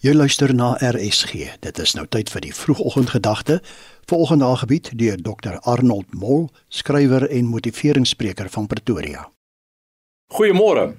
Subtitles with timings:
[0.00, 1.58] Jy luister na RSG.
[1.60, 3.58] Dit is nou tyd vir die vroegoggendgedagte.
[4.08, 9.26] Volgende aangebied deur Dr Arnold Mol, skrywer en motiveringsspreker van Pretoria.
[10.32, 10.94] Goeiemôre.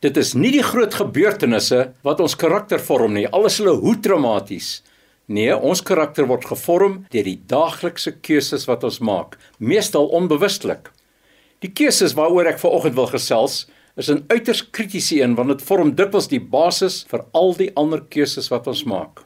[0.00, 4.78] Dit is nie die groot gebeurtenisse wat ons karakter vorm nie, alles hulle hoe traumaties.
[5.28, 10.94] Nee, ons karakter word gevorm deur die daaglikse keuses wat ons maak, meestal onbewustelik.
[11.60, 13.66] Die keuses waaroor ek vanoggend wil gesels,
[13.96, 18.02] is 'n uiters kritiese een want dit vorm dikwels die basis vir al die ander
[18.08, 19.24] keuses wat ons maak.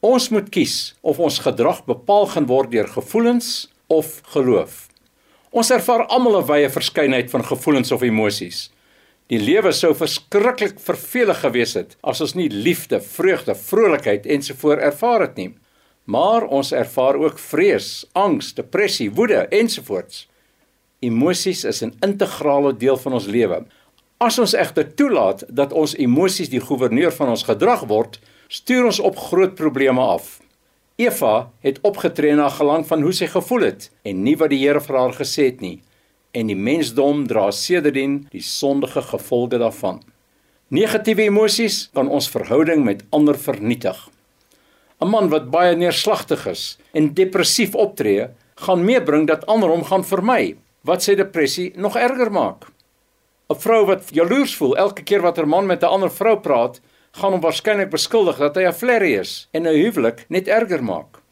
[0.00, 4.88] Ons moet kies of ons gedrag bepaal gaan word deur gevoelens of geloof.
[5.50, 8.70] Ons ervaar almal 'n wye verskeidenheid van gevoelens of emosies.
[9.28, 15.20] Die lewe sou verskriklik vervelig gewees het as ons nie liefde, vreugde, vrolikheid ensovoorts ervaar
[15.20, 15.54] het nie.
[16.04, 20.28] Maar ons ervaar ook vrees, angs, depressie, woede ensovoorts.
[21.00, 23.66] Emosies is 'n integrale deel van ons lewe.
[24.18, 28.16] As ons egter toelaat dat ons emosies die goewerneur van ons gedrag word,
[28.50, 30.40] stuur ons op groot probleme af.
[30.98, 34.80] Eva het opgetree na gelang van hoe sy gevoel het en nie wat die Here
[34.82, 35.76] vir haar gesê het nie.
[36.34, 40.00] En die mensdom dra sedertdien die sondige gevolge daarvan.
[40.74, 44.00] Negatiewe emosies kan ons verhouding met ander vernietig.
[45.00, 48.26] 'n Man wat baie neerslagtig is en depressief optree,
[48.66, 52.66] gaan meebring dat ander hom gaan vermy, wat sy depressie nog erger maak.
[53.50, 56.80] 'n vrou wat jaloers voel elke keer wat 'n man met 'n ander vrou praat,
[57.12, 61.22] gaan hom waarskynlik beskuldig dat hy 'n flerry is en 'n huwelik net erger maak.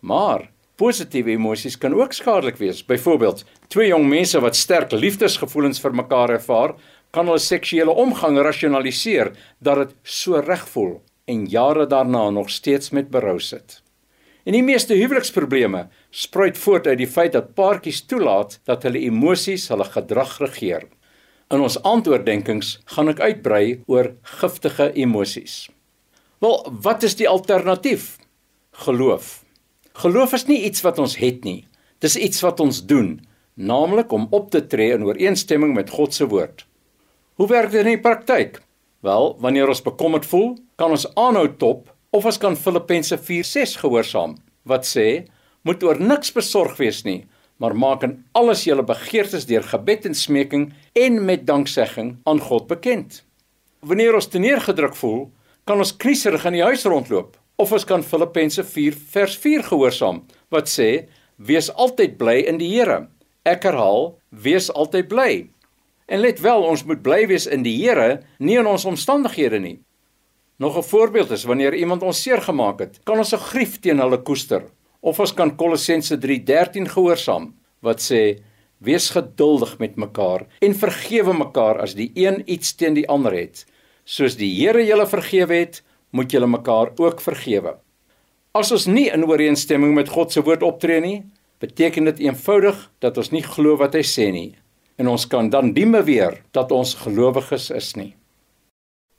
[0.00, 2.84] Maar positiewe emosies kan ook skadelik wees.
[2.84, 6.74] Byvoorbeeld, twee jong mense wat sterk liefdesgevoelens vir mekaar ervaar,
[7.10, 12.90] kan hulle seksuele omgang rasionaliseer dat dit so reg voel en jare daarna nog steeds
[12.90, 13.82] met berou sit.
[14.44, 19.68] En die meeste huweliksprobleme spruit voort uit die feit dat paartjies toelaat dat hulle emosies
[19.68, 20.84] hulle gedrag regeer.
[21.52, 25.68] In ons antwoorddenkings gaan ek uitbrei oor giftige emosies.
[26.40, 28.16] Wel, wat is die alternatief?
[28.84, 29.42] Geloof.
[30.00, 31.66] Geloof is nie iets wat ons het nie.
[32.02, 33.18] Dis iets wat ons doen,
[33.54, 36.64] naamlik om op te tree in ooreenstemming met God se woord.
[37.38, 38.62] Hoe werk dit in die praktyk?
[39.04, 44.36] Wel, wanneer ons bekommerd voel, kan ons aanhou top of ons kan Filippense 4:6 gehoorsaam
[44.64, 45.26] wat sê:
[45.62, 47.26] "Moet oor niks besorg wees nie,
[47.56, 52.66] maar maak in alles julle begeertes deur gebed en smeking en met danksegging aan God
[52.66, 53.22] bekend.
[53.80, 55.30] Wanneer ons teneergedruk voel,
[55.64, 60.24] kan ons kriserig in die huis rondloop of ons kan Filippense 4 vers 4 gehoorsaam
[60.50, 61.06] wat sê:
[61.36, 63.06] Wees altyd bly in die Here.
[63.44, 65.30] Ek herhaal, wees altyd bly.
[66.06, 69.78] En let wel, ons moet bly wees in die Here, nie in ons omstandighede nie.
[70.58, 73.98] Nog 'n voorbeeld is wanneer iemand ons seer gemaak het, kan ons 'n grief teen
[73.98, 74.70] hulle koester
[75.04, 77.50] Of ons kan Kolossense 3:13 gehoorsaam
[77.84, 78.40] wat sê
[78.80, 83.66] wees geduldig met mekaar en vergewe mekaar as die een iets teen die ander het.
[84.04, 87.76] Soos die Here julle vergewe het, moet julle mekaar ook vergewe.
[88.54, 91.24] As ons nie in ooreenstemming met God se woord optree nie,
[91.60, 94.54] beteken dit eenvoudig dat ons nie glo wat hy sê nie
[94.96, 98.14] en ons kan dan die beweer dat ons gelowiges is nie.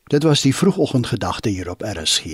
[0.05, 2.25] Dit was die vroegoggendgedagte hier op RSG,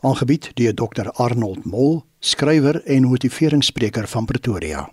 [0.00, 4.90] aangebied deur Dr Arnold Mol, skrywer en motiveringsspreker van Pretoria.